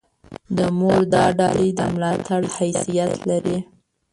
د 0.57 0.59
مور 0.77 1.01
دا 1.13 1.25
ډالۍ 1.39 1.69
د 1.79 1.81
ملاتړ 1.93 2.41
حیثیت 2.55 3.11
لري. 3.29 3.57